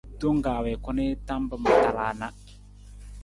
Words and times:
Tong 0.19 0.37
kaa 0.45 0.63
wii 0.63 0.81
ku 0.83 0.91
nii 0.97 1.13
tam 1.27 1.41
pa 1.49 1.55
ma 1.63 1.71
tala 1.83 2.07
na. 2.19 2.27